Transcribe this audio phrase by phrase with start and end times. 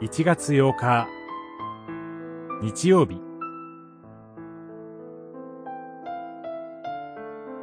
[0.00, 1.08] 1月8日
[2.62, 3.20] 日曜日。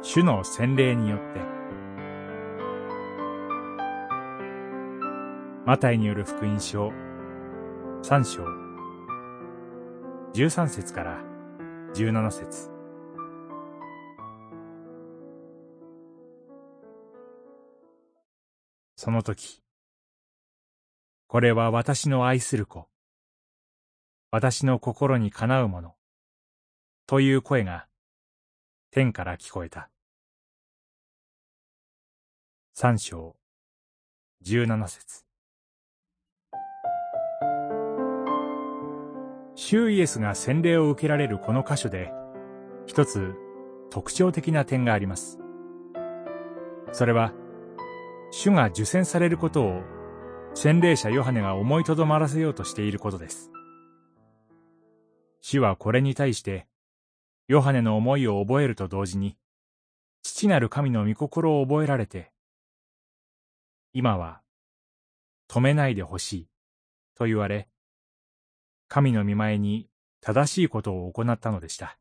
[0.02, 1.40] 主の洗礼によって。
[5.64, 6.92] マタイによる福音書
[8.02, 8.44] 3章。
[10.34, 11.18] 13節から
[11.94, 12.70] 17節。
[18.94, 19.62] その時
[21.28, 22.86] これは私の愛する子。
[24.30, 25.94] 私の心にかなうもの。
[27.06, 27.86] という声が
[28.92, 29.90] 天から聞こえた。
[32.74, 33.34] 三章
[34.40, 35.24] 十七節
[39.56, 42.12] 主イエスが洗礼を受けられるこの箇所で、
[42.86, 43.34] 一つ
[43.90, 45.40] 特徴的な点があります。
[46.92, 47.32] それは、
[48.30, 49.95] 主が受洗されることを
[50.58, 53.52] 洗礼者ヨハネが思いとどまらせようとしていることです。
[55.42, 56.66] 主はこれに対して、
[57.46, 59.36] ヨハネの思いを覚えると同時に、
[60.22, 62.32] 父なる神の御心を覚えられて、
[63.92, 64.40] 今は、
[65.46, 66.48] 止めないでほしい、
[67.16, 67.68] と言われ、
[68.88, 69.90] 神の見前に
[70.22, 71.98] 正しいことを行ったのでした。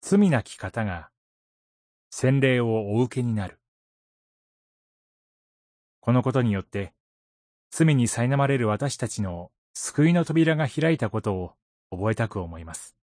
[0.00, 1.10] 罪なき方が、
[2.10, 3.60] 洗礼をお受けになる。
[6.06, 6.92] このことによって、
[7.72, 11.54] 罪に苛まれる私たちの救いの扉が開いたことを
[11.90, 12.94] 覚えたく思います。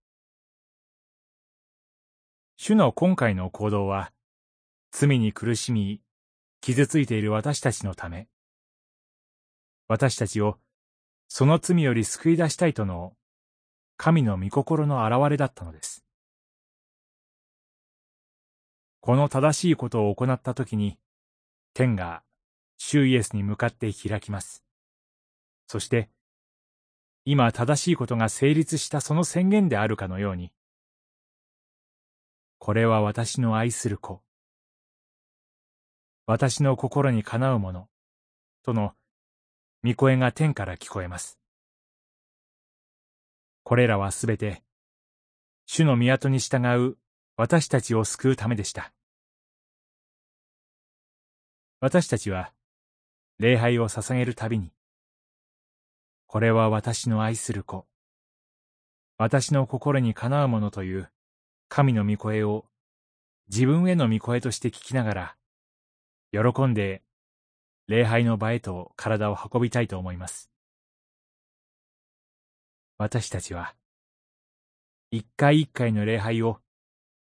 [2.56, 4.14] 主の今回の行動は、
[4.92, 6.00] 罪に苦しみ、
[6.62, 8.30] 傷ついている私たちのため、
[9.90, 10.58] 私たちを
[11.28, 13.18] その罪より救い出したいとの
[13.98, 16.06] 神の御心の現れだったのです。
[19.02, 20.98] この正しいことを行ったときに、
[21.74, 22.24] 天が
[22.78, 24.64] 主イエスに向かって開きます。
[25.68, 26.10] そして、
[27.26, 30.52] 今正しいことが成立したその宣言であるかのように、
[32.60, 34.22] これは私の愛する子。
[36.26, 37.90] 私の心にかなうもの、
[38.64, 38.94] との
[39.84, 41.40] 御声が天から聞こえます。
[43.64, 44.64] これらはすべて、
[45.66, 46.98] 主の宮に従う
[47.36, 48.94] 私たちを救うためでした。
[51.80, 52.54] 私たちは、
[53.40, 54.72] 礼拝を捧げるたびに、
[56.28, 57.86] これは私の愛する子、
[59.18, 61.12] 私の心にかなうものという
[61.70, 62.66] 神の御声を
[63.50, 65.36] 自分への御声として聞きながら、
[66.32, 67.04] 喜んで
[67.88, 70.50] 礼拝の場へと体を運びたいと思います。
[72.98, 73.76] 私たちは、
[75.12, 76.60] 一回一回の礼拝を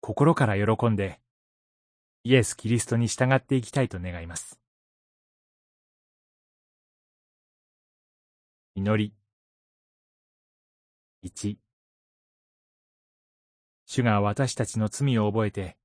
[0.01, 1.19] 心から喜んで、
[2.23, 4.59] イエス・キリストに従っていきたいと願います。
[8.77, 9.13] 祈り。
[11.21, 11.57] 一。
[13.85, 15.77] 主が私たちの罪を覚えて、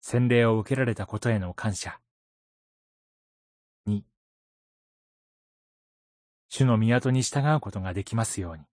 [0.00, 2.00] 洗礼を受けられたことへの感謝。
[3.84, 4.06] 二。
[6.48, 8.71] 主の港に従うことができますように。